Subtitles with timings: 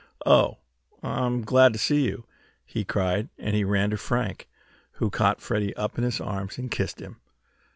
[0.25, 0.57] Oh,
[1.03, 2.25] I'm glad to see you!"
[2.65, 4.49] he cried, and he ran to Frank,
[4.93, 7.17] who caught Freddie up in his arms, and kissed him.